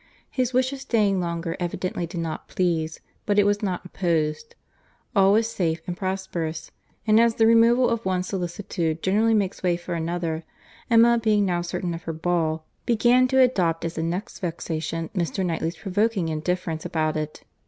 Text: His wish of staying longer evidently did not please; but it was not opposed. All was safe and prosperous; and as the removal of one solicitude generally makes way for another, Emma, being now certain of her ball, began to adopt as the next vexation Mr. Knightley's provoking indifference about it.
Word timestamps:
His 0.31 0.51
wish 0.51 0.73
of 0.73 0.79
staying 0.81 1.19
longer 1.19 1.55
evidently 1.59 2.07
did 2.07 2.21
not 2.21 2.47
please; 2.47 3.01
but 3.27 3.37
it 3.37 3.45
was 3.45 3.61
not 3.61 3.85
opposed. 3.85 4.55
All 5.15 5.31
was 5.33 5.47
safe 5.47 5.79
and 5.85 5.95
prosperous; 5.95 6.71
and 7.05 7.19
as 7.19 7.35
the 7.35 7.45
removal 7.45 7.87
of 7.87 8.03
one 8.03 8.23
solicitude 8.23 9.03
generally 9.03 9.35
makes 9.35 9.61
way 9.61 9.77
for 9.77 9.93
another, 9.93 10.43
Emma, 10.89 11.19
being 11.21 11.45
now 11.45 11.61
certain 11.61 11.93
of 11.93 12.01
her 12.05 12.13
ball, 12.13 12.65
began 12.87 13.27
to 13.27 13.39
adopt 13.41 13.85
as 13.85 13.93
the 13.93 14.01
next 14.01 14.39
vexation 14.39 15.11
Mr. 15.13 15.45
Knightley's 15.45 15.77
provoking 15.77 16.29
indifference 16.29 16.83
about 16.83 17.15
it. 17.15 17.43